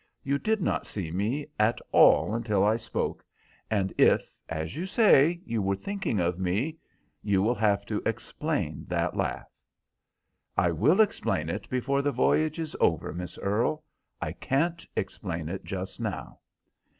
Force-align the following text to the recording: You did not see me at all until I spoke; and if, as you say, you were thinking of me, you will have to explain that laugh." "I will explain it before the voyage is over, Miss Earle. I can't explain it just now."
You 0.23 0.39
did 0.39 0.63
not 0.63 0.87
see 0.87 1.11
me 1.11 1.45
at 1.59 1.79
all 1.91 2.33
until 2.33 2.63
I 2.65 2.75
spoke; 2.75 3.23
and 3.69 3.93
if, 3.99 4.35
as 4.49 4.75
you 4.75 4.87
say, 4.87 5.39
you 5.45 5.61
were 5.61 5.75
thinking 5.75 6.19
of 6.19 6.39
me, 6.39 6.77
you 7.21 7.43
will 7.43 7.53
have 7.53 7.85
to 7.85 8.01
explain 8.03 8.85
that 8.87 9.15
laugh." 9.15 9.53
"I 10.57 10.71
will 10.71 11.01
explain 11.01 11.49
it 11.49 11.69
before 11.69 12.01
the 12.01 12.11
voyage 12.11 12.57
is 12.57 12.75
over, 12.79 13.13
Miss 13.13 13.37
Earle. 13.37 13.83
I 14.19 14.31
can't 14.31 14.83
explain 14.95 15.47
it 15.49 15.63
just 15.63 15.99
now." 15.99 16.39